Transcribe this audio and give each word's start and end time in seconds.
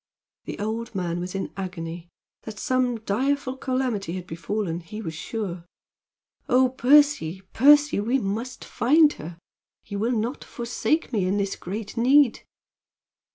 The 0.45 0.57
old 0.57 0.95
man 0.95 1.19
was 1.19 1.35
in 1.35 1.53
agony. 1.55 2.09
That 2.41 2.57
some 2.57 3.01
direful 3.01 3.55
calamity 3.55 4.13
had 4.13 4.25
befallen 4.25 4.79
he 4.79 4.99
was 4.99 5.13
sure. 5.13 5.63
"Oh, 6.49 6.69
Percy! 6.69 7.43
Percy! 7.53 7.99
We 7.99 8.17
must 8.17 8.65
find 8.65 9.13
her! 9.21 9.37
You 9.85 9.99
will 9.99 10.17
not 10.17 10.43
forsake 10.43 11.13
me 11.13 11.27
in 11.27 11.37
this 11.37 11.55
great 11.55 11.97
need?" 11.97 12.39